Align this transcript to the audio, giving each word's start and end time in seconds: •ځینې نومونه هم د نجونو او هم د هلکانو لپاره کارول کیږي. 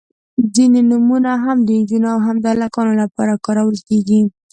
•ځینې 0.55 0.81
نومونه 0.89 1.31
هم 1.43 1.57
د 1.63 1.69
نجونو 1.79 2.07
او 2.15 2.19
هم 2.25 2.37
د 2.41 2.45
هلکانو 2.53 2.93
لپاره 3.03 3.33
کارول 3.45 3.77
کیږي. 3.89 4.21